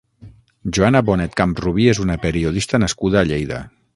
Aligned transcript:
Joana 0.77 1.01
Bonet 1.09 1.35
Camprubí 1.41 1.85
és 1.93 2.01
una 2.05 2.17
periodista 2.25 2.83
nascuda 2.87 3.21
a 3.23 3.27
Lleida. 3.33 3.63